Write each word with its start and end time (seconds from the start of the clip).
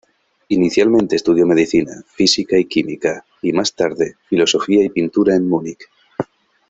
Inicialmente 0.47 1.15
estudió 1.15 1.45
medicina, 1.45 2.03
física 2.07 2.57
y 2.57 2.65
química 2.65 3.23
y, 3.39 3.53
más 3.53 3.75
tarde, 3.75 4.15
filosofía 4.27 4.83
y 4.83 4.89
pintura 4.89 5.35
en 5.35 5.47
Múnich. 5.47 5.81